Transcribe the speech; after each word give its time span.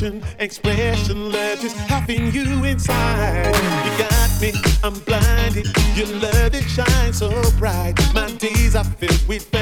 passion, 0.00 0.22
expression, 0.38 1.30
love 1.30 1.60
just 1.60 1.76
having 1.76 2.32
you 2.32 2.64
inside. 2.64 3.54
You 3.84 3.98
got 3.98 4.40
me, 4.40 4.52
I'm 4.82 4.98
blinded. 5.00 5.66
Your 5.94 6.06
love 6.18 6.54
it 6.54 6.64
shines 6.64 7.18
so 7.18 7.30
bright. 7.58 7.94
My 8.14 8.30
days 8.32 8.74
are 8.76 8.84
filled 8.84 9.28
with. 9.28 9.59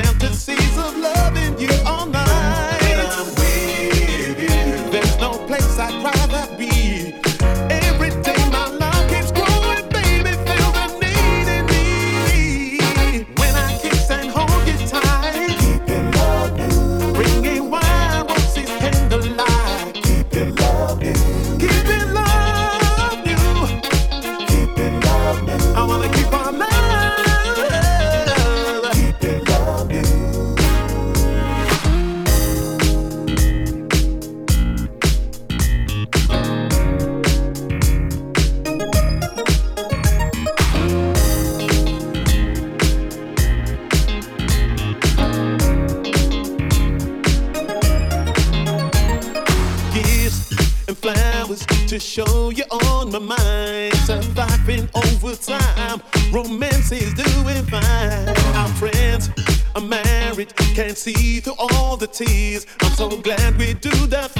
tease. 62.18 62.66
I'm 62.80 62.92
so 62.92 63.08
glad 63.08 63.56
we 63.58 63.74
do 63.74 63.90
that. 64.08 64.37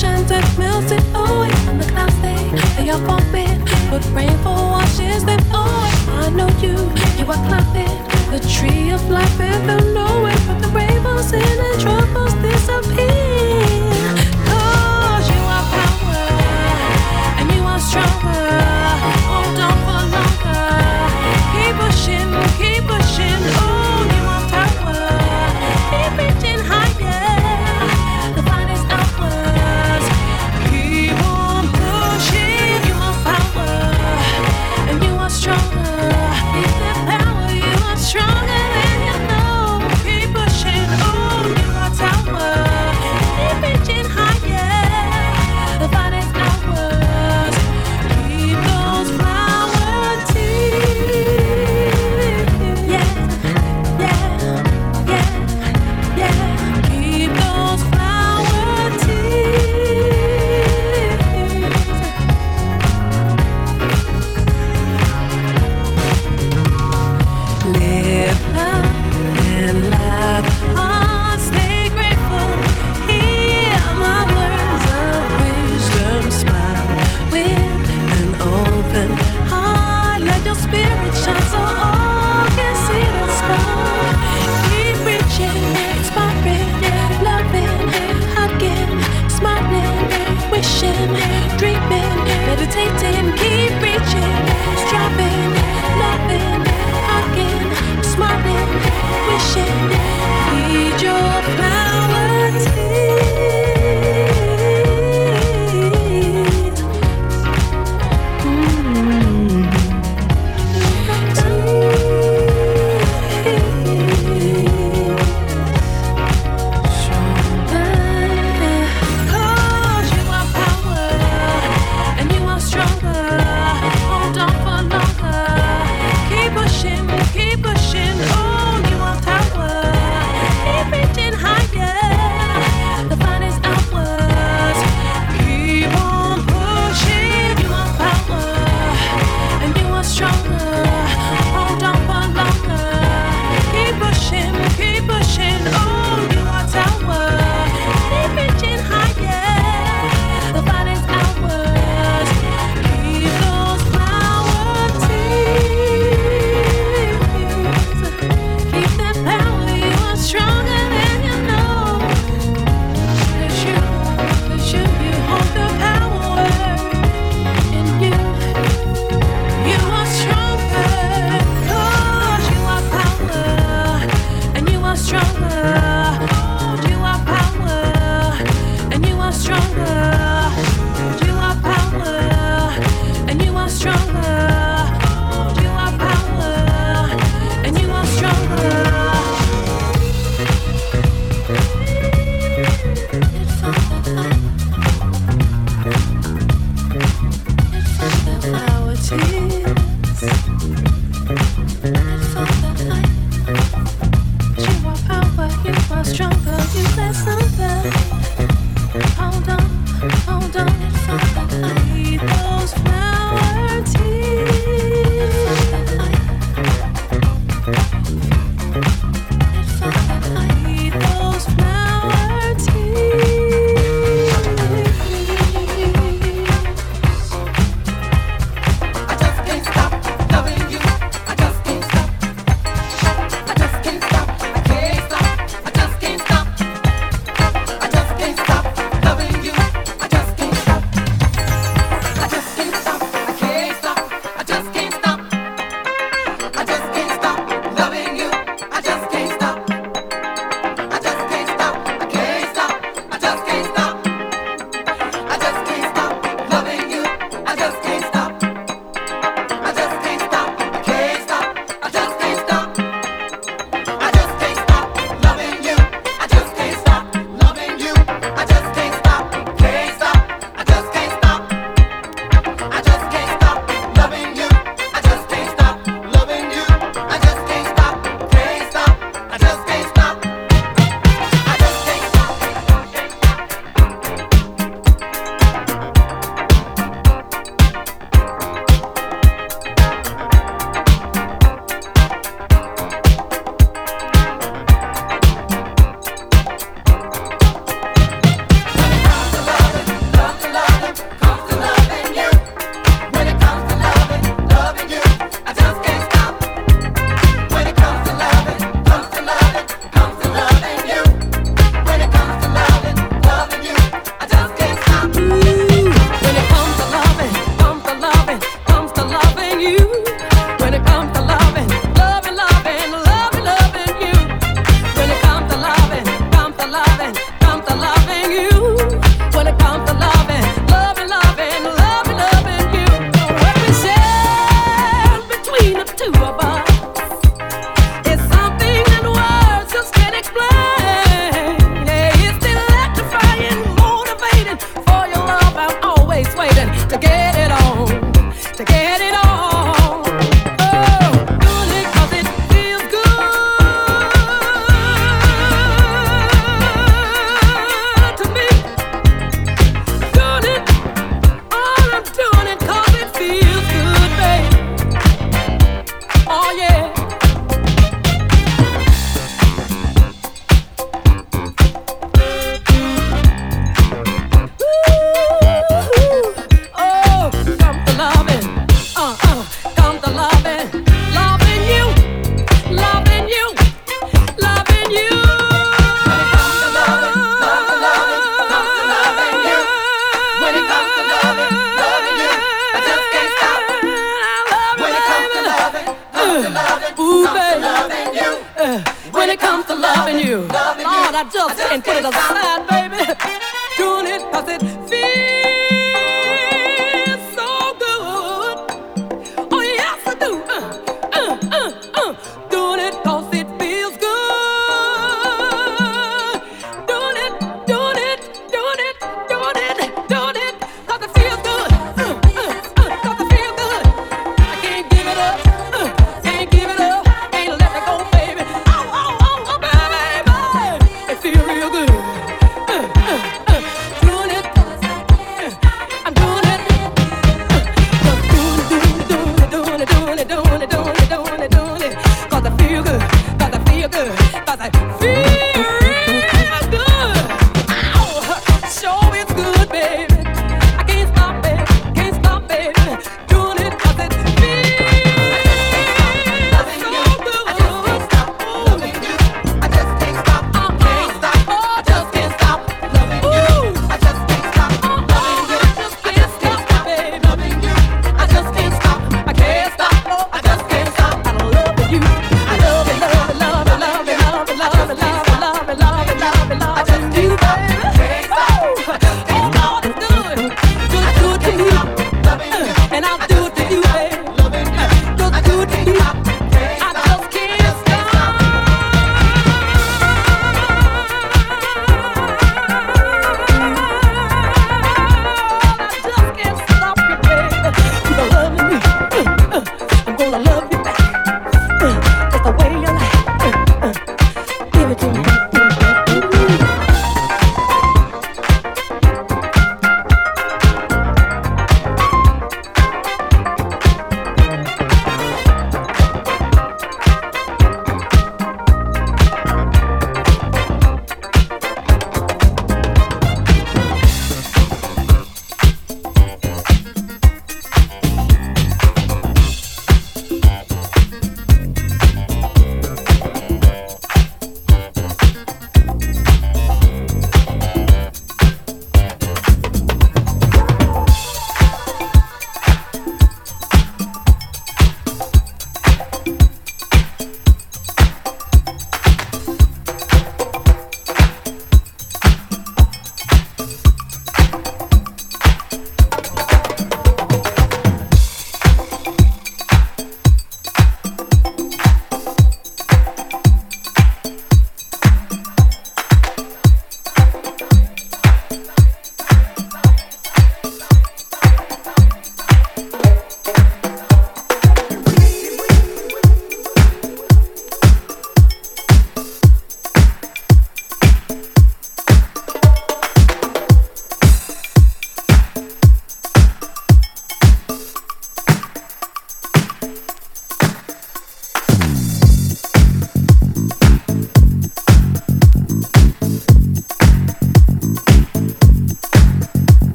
oceans 0.00 0.28
that 0.30 0.44
melted 0.58 1.02
away 1.14 1.50
on 1.68 1.76
the 1.78 1.84
clouds 1.84 2.16
they 2.22 2.40
they 2.76 2.90
are 2.90 3.00
bumping 3.06 3.60
but 3.90 4.02
rainfall 4.14 4.70
washes 4.72 5.24
them 5.24 5.40
away. 5.52 5.92
I 6.24 6.30
know 6.30 6.48
you 6.64 6.74
you 7.18 7.26
are 7.28 7.42
climbing 7.48 7.98
the 8.32 8.40
tree 8.54 8.90
of 8.90 9.02
life 9.10 9.40
and 9.40 9.66
without 9.66 9.84
nowhere 9.92 10.40
but 10.46 10.58
the 10.62 10.68
rainbows 10.68 11.32
and 11.32 11.56
the 11.64 11.72
troubles 11.82 12.34
disappear. 12.40 13.04
You 15.32 15.42
are 15.56 15.66
power 15.74 16.22
and 17.38 17.46
you 17.54 17.62
are 17.72 17.80
stronger. 17.88 18.48
Hold 19.28 19.58
on 19.68 19.76
for 19.84 20.02
longer. 20.16 20.64
Keep 21.52 21.74
pushing 21.80 22.30
keep 22.58 22.69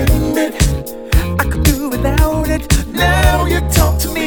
I 0.00 1.44
could 1.50 1.64
do 1.64 1.88
without 1.88 2.48
it. 2.48 2.86
Now 2.86 3.46
you 3.46 3.60
talk 3.70 3.98
to 4.00 4.08
me. 4.12 4.17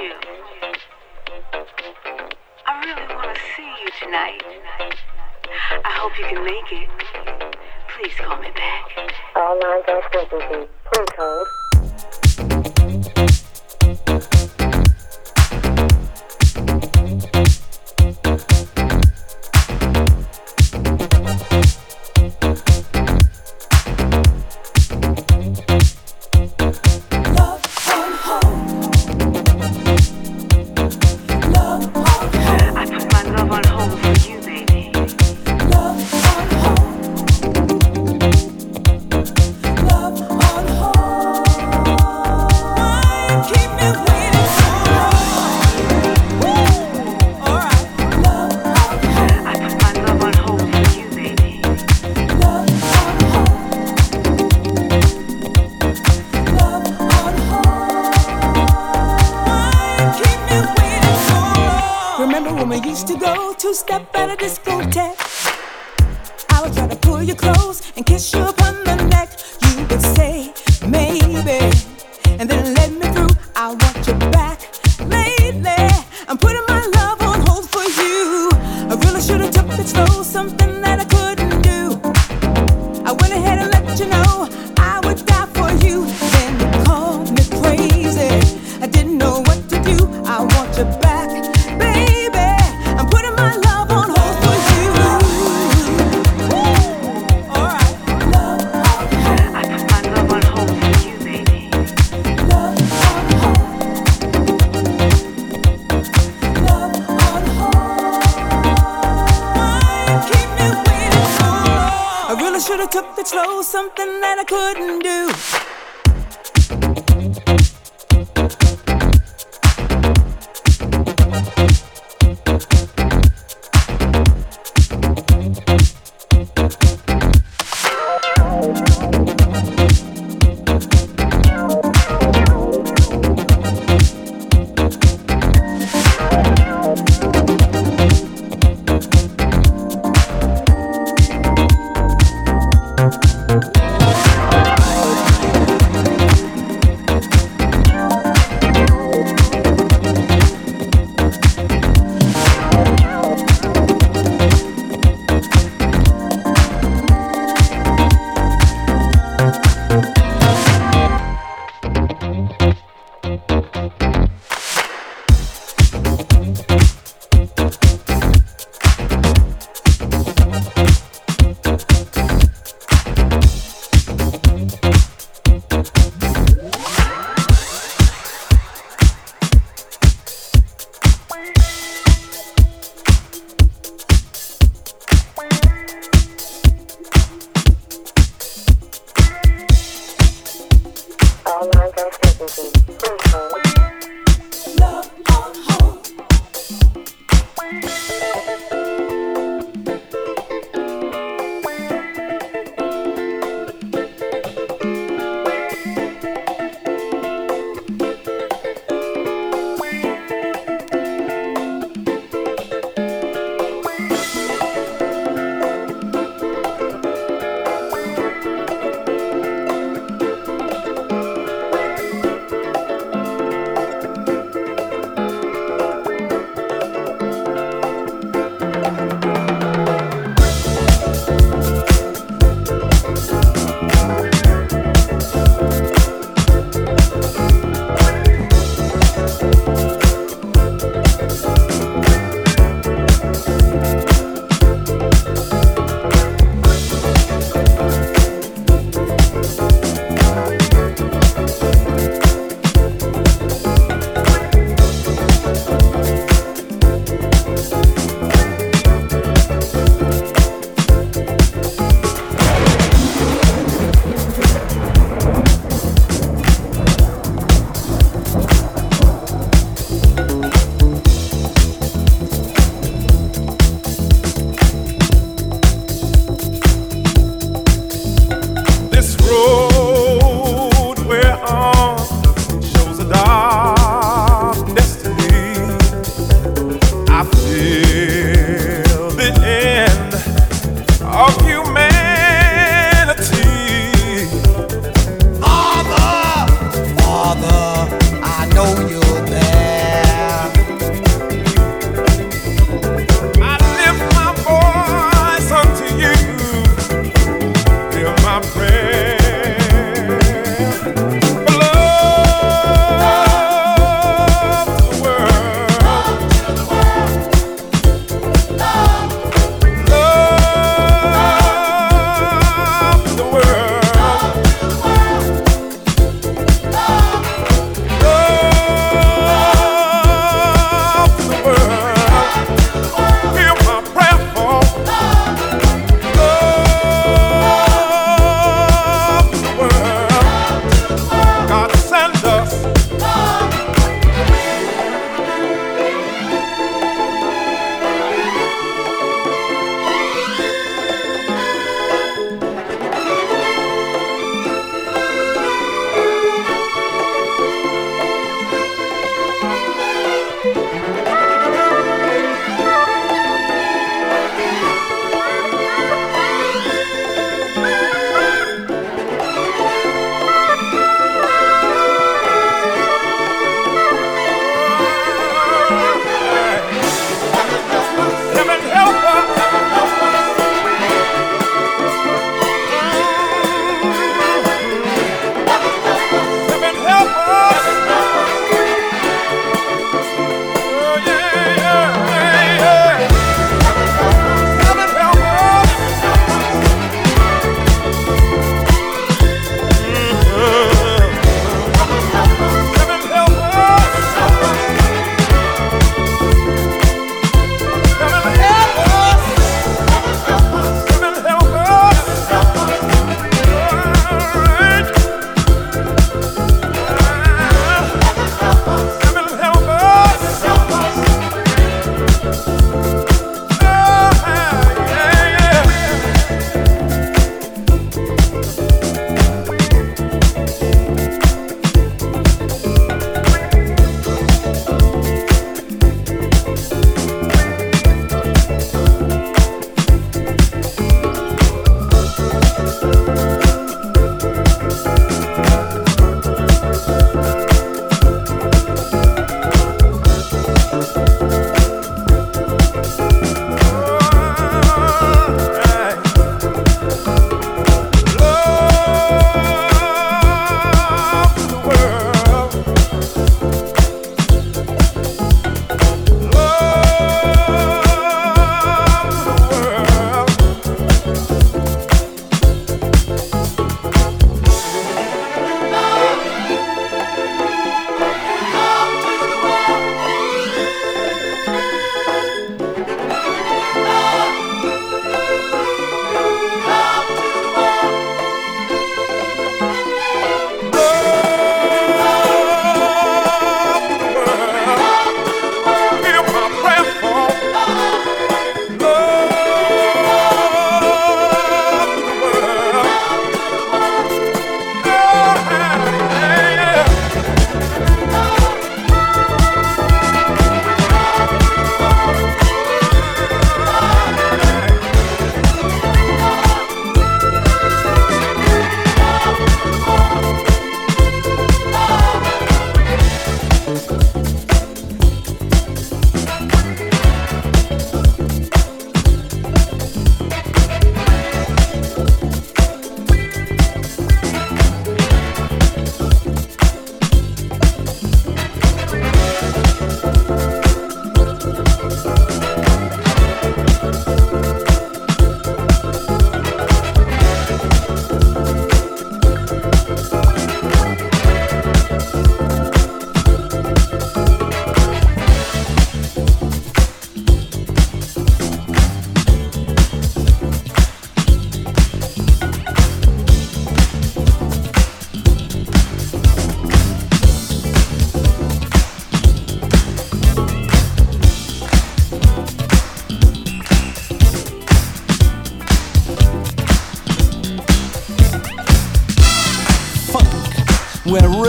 you. 0.00 0.12
I 2.66 2.84
really 2.84 3.14
want 3.14 3.34
to 3.34 3.40
see 3.56 3.70
you 3.82 3.90
tonight. 4.02 4.42
I 5.84 5.90
hope 5.90 6.18
you 6.18 6.24
can 6.24 6.44
make 6.44 6.70
it. 6.72 6.88
Please 7.94 8.14
call 8.18 8.38
me 8.40 8.48
back. 8.54 8.84
All 9.36 9.58
lines 9.60 9.84
are 9.88 10.02
busy. 10.12 10.68
Please 10.92 11.08
hold. 11.16 11.65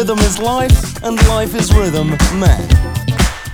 Rhythm 0.08 0.26
is 0.26 0.40
life 0.40 1.04
and 1.04 1.18
life 1.28 1.54
is 1.54 1.74
rhythm, 1.74 2.12
man. 2.40 2.64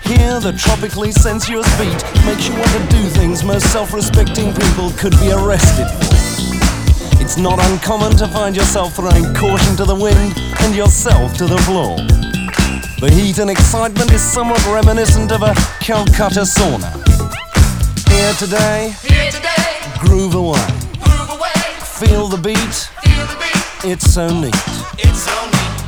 Here, 0.03 0.39
the 0.39 0.53
tropically 0.55 1.11
sensuous 1.11 1.65
beat 1.79 1.97
makes 2.27 2.47
you 2.47 2.53
want 2.53 2.69
to 2.69 2.87
do 2.91 3.01
things 3.09 3.43
most 3.43 3.71
self 3.71 3.91
respecting 3.91 4.53
people 4.53 4.91
could 4.91 5.13
be 5.19 5.31
arrested 5.31 5.87
for. 5.87 7.23
It's 7.23 7.37
not 7.37 7.57
uncommon 7.71 8.15
to 8.17 8.27
find 8.27 8.55
yourself 8.55 8.95
throwing 8.95 9.33
caution 9.33 9.75
to 9.77 9.85
the 9.85 9.95
wind 9.95 10.37
and 10.61 10.75
yourself 10.75 11.35
to 11.37 11.47
the 11.47 11.57
floor. 11.65 11.97
The 12.99 13.09
heat 13.11 13.39
and 13.39 13.49
excitement 13.49 14.11
is 14.11 14.21
somewhat 14.21 14.63
reminiscent 14.67 15.31
of 15.31 15.41
a 15.41 15.55
Calcutta 15.79 16.45
sauna. 16.45 16.93
Here 18.11 18.33
today, 18.33 18.93
Here 19.01 19.31
today, 19.31 19.81
groove 19.97 20.35
away. 20.35 20.67
groove 21.01 21.31
away, 21.31 21.61
Feel 21.97 22.27
the 22.27 22.37
beat, 22.37 22.75
feel 23.01 23.25
the 23.25 23.37
beat, 23.41 23.91
it's 23.91 24.13
so 24.13 24.27
neat. 24.27 24.72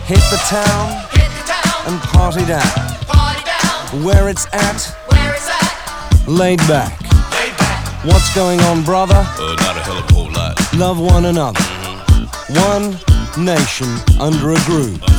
It's 0.10 0.14
on 0.14 0.14
me. 0.14 0.16
Hit 0.16 0.24
the 0.30 0.38
town 0.50 1.08
Hit 1.12 1.32
the 1.32 1.44
town, 1.52 1.94
and 1.94 2.02
party 2.02 2.46
down. 2.46 2.62
party 3.08 3.44
down, 3.46 4.04
Where 4.04 4.30
it's 4.30 4.46
at, 4.54 4.82
where 5.10 5.34
it's 5.34 5.50
at, 5.50 6.28
laid 6.28 6.60
back. 6.68 7.00
lay 7.32 7.50
back. 7.58 8.06
What's 8.06 8.34
going 8.36 8.60
on, 8.62 8.84
brother? 8.84 9.16
Uh, 9.16 9.56
not 9.60 9.78
a 9.78 9.82
hell 9.82 9.98
of 9.98 10.10
a 10.10 10.14
whole 10.14 10.32
lot. 10.32 10.58
Love 10.76 11.00
one 11.00 11.26
another. 11.26 11.60
One 12.50 12.98
nation 13.38 13.88
under 14.20 14.52
a 14.52 14.60
groove. 14.66 15.02
Under? 15.04 15.16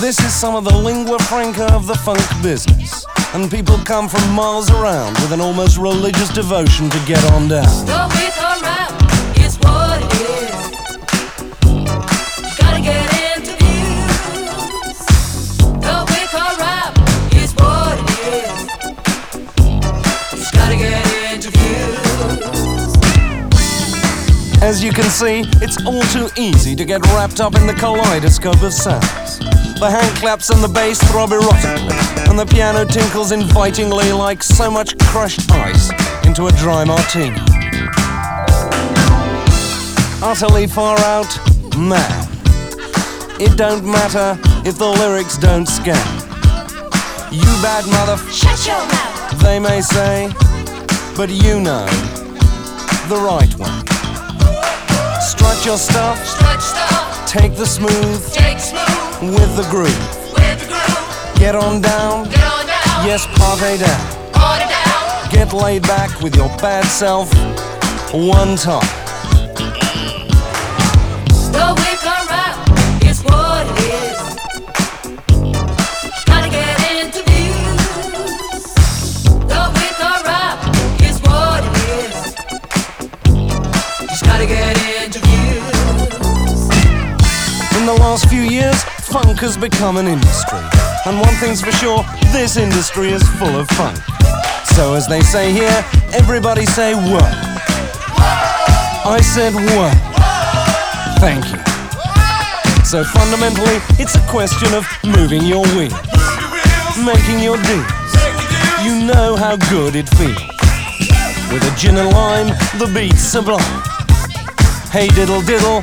This 0.00 0.18
is 0.20 0.32
some 0.34 0.54
of 0.54 0.64
the 0.64 0.74
lingua 0.76 1.18
franca 1.18 1.64
of 1.74 1.86
the 1.86 1.94
funk 1.94 2.20
business. 2.42 3.04
And 3.34 3.50
people 3.50 3.76
come 3.84 4.08
from 4.08 4.30
miles 4.32 4.70
around 4.70 5.14
with 5.20 5.32
an 5.32 5.40
almost 5.40 5.76
religious 5.76 6.30
devotion 6.32 6.88
to 6.90 6.98
get 7.06 7.22
on 7.32 7.48
down. 7.48 7.86
As 24.68 24.84
you 24.84 24.92
can 24.92 25.08
see, 25.08 25.44
it's 25.62 25.82
all 25.86 26.02
too 26.12 26.28
easy 26.36 26.76
to 26.76 26.84
get 26.84 27.02
wrapped 27.06 27.40
up 27.40 27.54
in 27.54 27.66
the 27.66 27.72
kaleidoscope 27.72 28.62
of 28.62 28.74
sounds. 28.74 29.38
The 29.80 29.88
hand 29.90 30.14
claps 30.18 30.50
and 30.50 30.62
the 30.62 30.68
bass 30.68 30.98
throb 31.10 31.30
erotically, 31.30 32.28
and 32.28 32.38
the 32.38 32.44
piano 32.44 32.84
tinkles 32.84 33.32
invitingly 33.32 34.12
like 34.12 34.42
so 34.42 34.70
much 34.70 34.94
crushed 34.98 35.50
ice 35.50 35.90
into 36.26 36.48
a 36.48 36.52
dry 36.52 36.84
martini. 36.84 37.34
Utterly 40.22 40.66
far 40.66 40.98
out, 40.98 41.32
man. 41.78 42.28
It 43.40 43.56
don't 43.56 43.86
matter 43.86 44.38
if 44.68 44.76
the 44.76 44.86
lyrics 44.86 45.38
don't 45.38 45.66
scan. 45.66 45.96
You 47.32 47.48
bad 47.64 47.86
mother, 47.86 48.18
Shut 48.30 48.66
your 48.66 48.76
mouth. 48.76 49.40
they 49.40 49.58
may 49.58 49.80
say, 49.80 50.28
but 51.16 51.30
you 51.30 51.58
know 51.58 51.86
the 53.08 53.16
right 53.16 53.54
way. 53.54 53.77
Strut 55.58 55.66
your 55.66 55.78
stuff, 55.78 56.24
Stretch 56.24 56.60
stuff, 56.60 57.26
take 57.26 57.56
the 57.56 57.66
smooth 57.66 58.32
take 58.32 58.60
smooth 58.60 59.34
with 59.34 59.56
the 59.56 59.66
groove. 59.68 59.88
with 60.32 60.60
the 60.60 60.66
groove. 60.68 61.36
Get 61.36 61.56
on 61.56 61.80
down, 61.80 62.30
Get 62.30 62.44
on 62.44 62.64
down, 62.64 63.06
yes, 63.06 63.26
party 63.26 63.78
down. 63.78 64.32
party 64.32 64.66
down. 64.68 65.30
Get 65.32 65.52
laid 65.52 65.82
back 65.82 66.20
with 66.20 66.36
your 66.36 66.46
bad 66.58 66.84
self 66.84 67.28
one 68.12 68.54
time. 68.54 68.97
Funk 89.10 89.40
has 89.40 89.56
become 89.56 89.96
an 89.96 90.06
industry. 90.06 90.60
And 91.06 91.18
one 91.18 91.34
thing's 91.36 91.62
for 91.62 91.72
sure, 91.72 92.04
this 92.32 92.56
industry 92.56 93.08
is 93.08 93.22
full 93.40 93.56
of 93.56 93.66
funk. 93.70 93.96
So 94.76 94.94
as 94.94 95.08
they 95.08 95.22
say 95.22 95.52
here, 95.52 95.84
everybody 96.12 96.66
say 96.66 96.94
what? 96.94 97.32
I 99.08 99.20
said 99.22 99.54
what? 99.54 99.96
Thank 101.20 101.44
you. 101.48 101.58
So 102.84 103.02
fundamentally, 103.04 103.80
it's 103.98 104.14
a 104.14 104.24
question 104.28 104.74
of 104.74 104.84
moving 105.04 105.42
your 105.42 105.64
wheels, 105.76 105.96
making 107.00 107.40
your 107.40 107.56
deals. 107.64 108.12
You 108.84 109.04
know 109.08 109.36
how 109.36 109.56
good 109.70 109.96
it 109.96 110.08
feels. 110.20 110.36
With 111.50 111.64
a 111.64 111.74
gin 111.78 111.96
and 111.96 112.10
lime, 112.12 112.48
the 112.78 112.90
beat's 112.94 113.20
sublime. 113.20 113.82
Hey 114.92 115.08
diddle 115.08 115.40
diddle, 115.42 115.80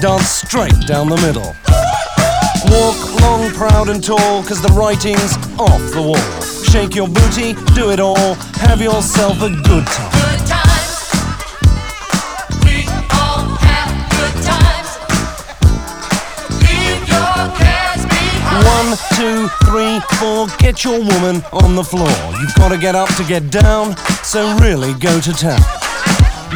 dance 0.00 0.28
straight 0.28 0.86
down 0.86 1.08
the 1.08 1.20
middle. 1.26 1.54
Walk 2.70 3.20
long, 3.20 3.50
proud 3.50 3.88
and 3.88 4.02
tall, 4.02 4.42
cause 4.44 4.62
the 4.62 4.68
writing's 4.68 5.36
off 5.58 5.82
the 5.92 6.00
wall. 6.00 6.42
Shake 6.70 6.94
your 6.94 7.08
booty, 7.08 7.54
do 7.74 7.90
it 7.90 7.98
all, 7.98 8.34
have 8.62 8.80
yourself 8.80 9.42
a 9.42 9.50
good 9.50 9.84
time. 9.86 10.12
Good 10.14 10.46
times. 10.46 11.10
We 12.62 12.86
all 13.10 13.42
have 13.58 13.90
good 14.14 14.36
times. 14.46 14.90
Leave 16.62 17.02
your 17.10 17.34
cares 17.58 18.06
behind. 18.06 18.62
One, 18.70 18.90
two, 19.18 19.48
three, 19.66 19.98
four, 20.20 20.46
get 20.58 20.84
your 20.84 21.00
woman 21.00 21.42
on 21.52 21.74
the 21.74 21.82
floor. 21.82 22.14
You've 22.40 22.54
gotta 22.54 22.78
get 22.78 22.94
up 22.94 23.12
to 23.16 23.24
get 23.24 23.50
down, 23.50 23.96
so 24.22 24.56
really 24.58 24.94
go 24.94 25.18
to 25.18 25.32
town. 25.32 25.60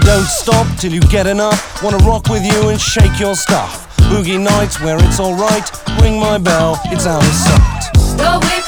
Don't 0.03 0.27
stop 0.27 0.67
till 0.79 0.93
you 0.93 1.01
get 1.01 1.27
enough. 1.27 1.83
Wanna 1.83 1.99
rock 1.99 2.29
with 2.29 2.45
you 2.45 2.69
and 2.69 2.81
shake 2.81 3.19
your 3.19 3.35
stuff. 3.35 3.84
Boogie 4.11 4.41
nights 4.41 4.81
where 4.81 4.97
it's 4.99 5.21
alright, 5.21 5.71
ring 6.01 6.19
my 6.19 6.39
bell, 6.39 6.81
it's 6.87 7.07
out 7.07 7.23
of 7.23 7.33
sight. 7.33 8.64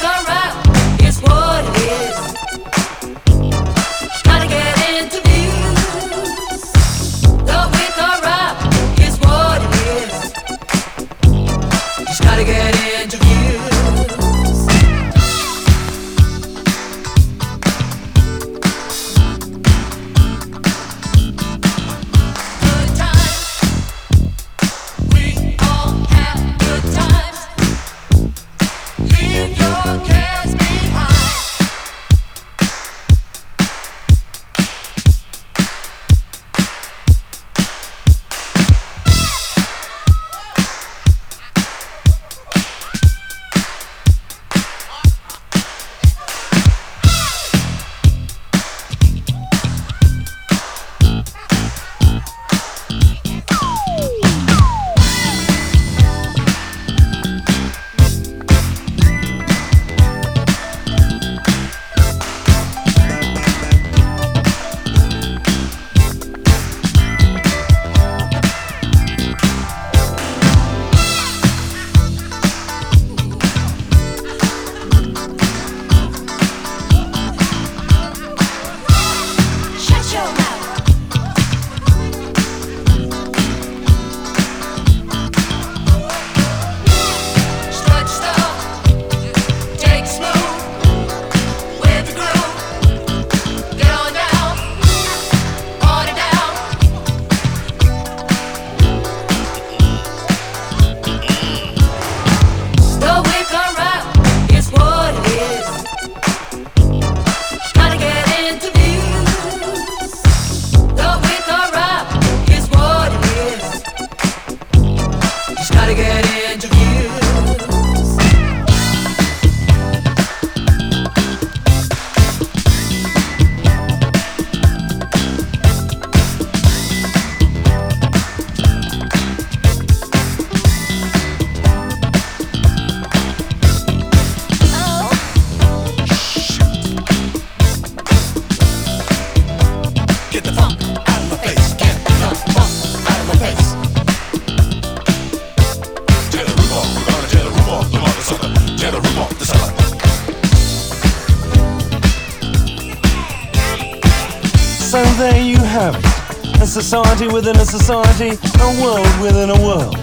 Society 156.83 157.27
within 157.27 157.55
a 157.55 157.65
society, 157.65 158.37
a 158.61 158.69
world 158.83 159.09
within 159.19 159.49
a 159.49 159.59
world. 159.65 159.97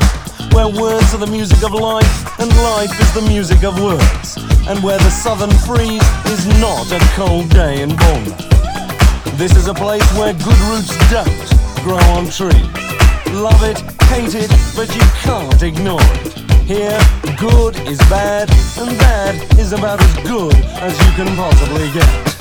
Where 0.52 0.66
words 0.66 1.14
are 1.14 1.18
the 1.18 1.30
music 1.30 1.62
of 1.62 1.72
life, 1.72 2.40
and 2.40 2.50
life 2.66 2.90
is 3.00 3.14
the 3.14 3.22
music 3.22 3.62
of 3.62 3.80
words. 3.80 4.36
And 4.66 4.82
where 4.82 4.98
the 4.98 5.10
southern 5.10 5.54
freeze 5.62 6.02
is 6.34 6.42
not 6.58 6.90
a 6.90 6.98
cold 7.14 7.48
day 7.50 7.82
in 7.82 7.94
Bournemouth. 7.94 9.38
This 9.38 9.54
is 9.54 9.68
a 9.68 9.74
place 9.74 10.02
where 10.18 10.32
good 10.32 10.60
roots 10.66 10.90
don't 11.14 11.46
grow 11.86 12.02
on 12.18 12.26
trees. 12.26 12.66
Love 13.30 13.62
it, 13.62 13.78
hate 14.10 14.34
it, 14.34 14.50
but 14.74 14.90
you 14.96 15.06
can't 15.22 15.62
ignore 15.62 16.02
it. 16.26 16.34
Here, 16.66 16.98
good 17.38 17.78
is 17.86 17.98
bad, 18.10 18.50
and 18.78 18.98
bad 18.98 19.34
is 19.60 19.72
about 19.72 20.00
as 20.02 20.14
good 20.26 20.56
as 20.82 20.92
you 21.06 21.12
can 21.14 21.36
possibly 21.36 21.86
get. 21.92 22.33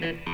mm-hmm. 0.00 0.29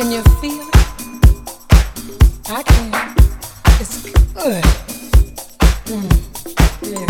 Can 0.00 0.10
you 0.12 0.22
feel 0.40 0.62
it? 0.62 0.74
I 2.48 2.62
can. 2.62 2.88
It's 3.78 4.00
good. 4.32 4.64
Mm. 5.92 6.08
Yeah. 6.80 7.06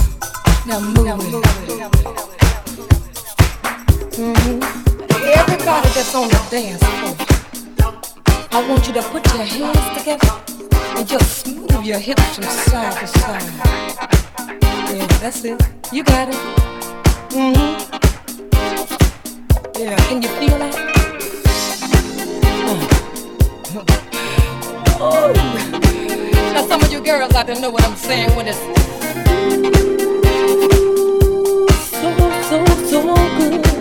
Now 0.67 0.81
move, 0.81 1.05
now 1.07 1.17
move 1.17 1.35
it. 1.35 1.39
it. 1.39 1.79
Mm-hmm. 4.19 4.59
Everybody 5.39 5.89
that's 5.95 6.15
on 6.17 6.27
the 6.31 6.41
dance 6.51 6.83
floor, 6.83 7.15
I 8.51 8.69
want 8.69 8.85
you 8.89 8.95
to 8.95 9.03
put 9.03 9.25
your 9.35 9.45
hands 9.45 9.87
together 9.97 10.33
and 10.99 11.07
just 11.07 11.47
move 11.47 11.85
your 11.85 12.01
hips 12.01 12.35
from 12.35 12.43
side 12.43 12.93
to 12.99 13.07
side. 13.07 13.53
Yeah, 14.97 15.07
that's 15.21 15.45
it. 15.45 15.62
You 15.93 16.03
got 16.03 16.29
it. 16.29 16.35
Mm-hmm. 17.31 17.73
Yeah, 19.79 19.97
can 20.09 20.23
you 20.23 20.29
feel 20.29 20.59
that? 20.59 21.00
Now 25.01 26.67
some 26.69 26.83
of 26.83 26.93
you 26.93 27.01
girls 27.01 27.35
out 27.35 27.47
there 27.47 27.59
know 27.59 27.71
what 27.71 27.83
I'm 27.85 27.97
saying 27.97 28.37
when 28.37 28.49
it's 28.49 28.59
so 31.89 32.15
so 32.51 32.67
so 32.85 33.15
good. 33.39 33.80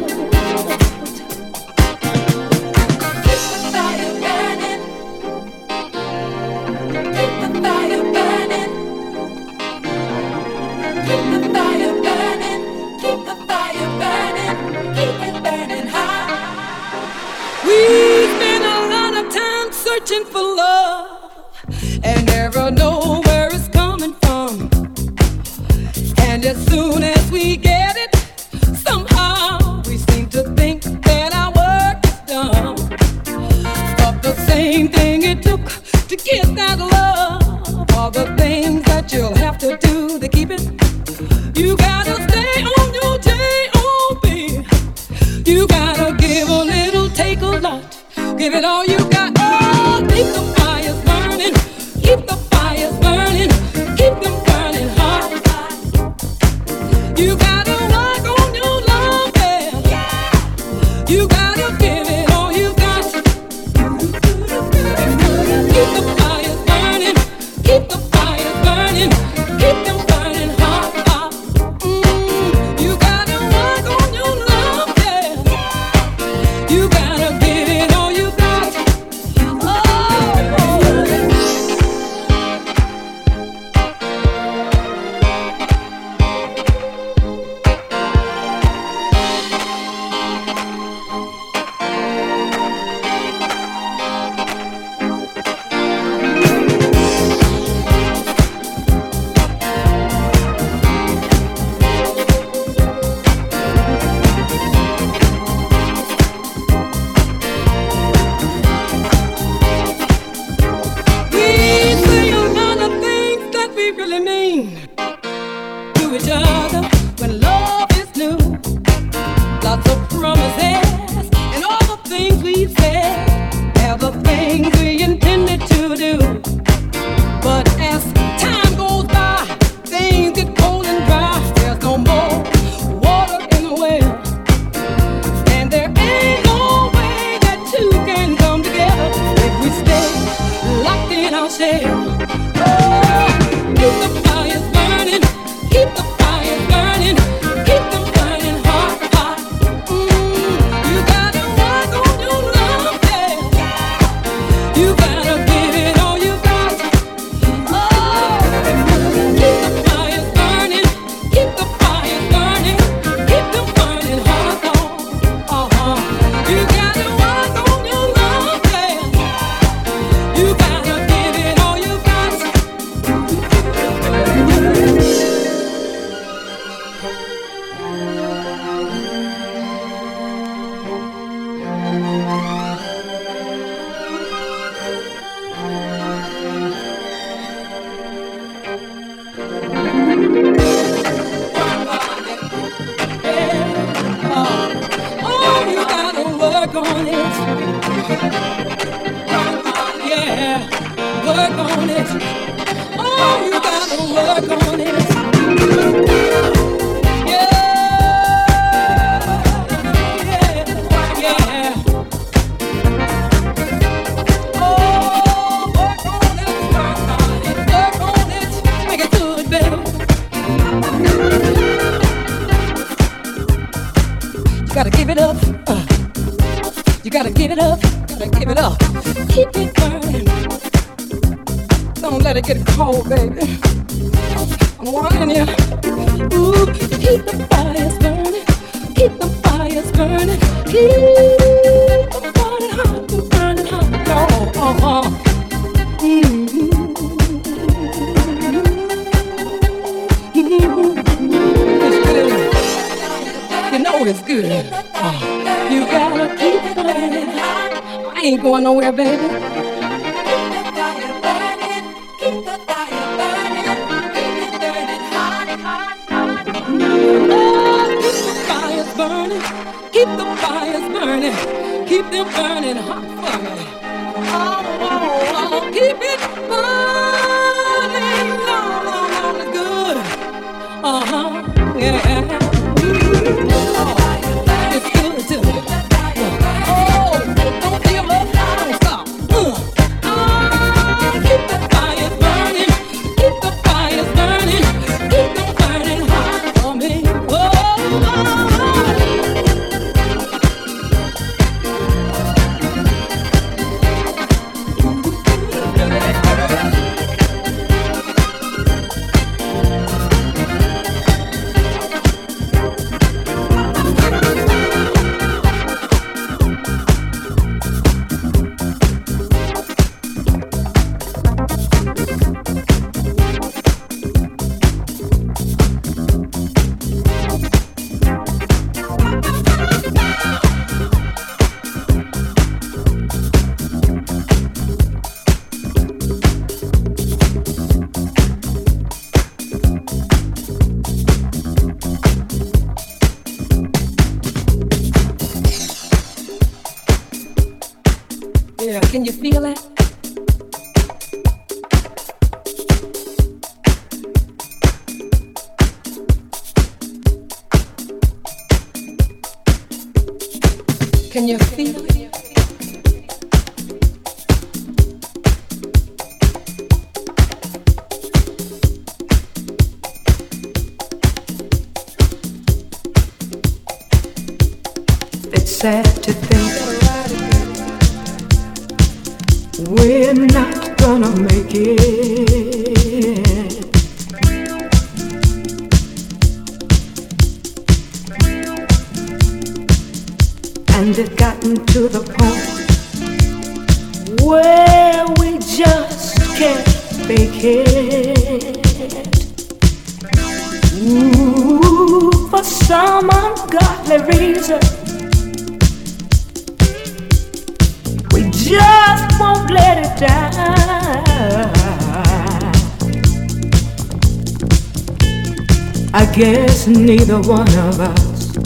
Neither 417.10 417.28
one 417.28 417.48
of 417.58 417.80
us 417.80 418.38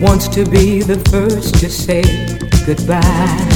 wants 0.00 0.26
to 0.26 0.46
be 0.46 0.80
the 0.80 0.98
first 1.10 1.54
to 1.56 1.68
say 1.68 2.02
goodbye. 2.64 3.53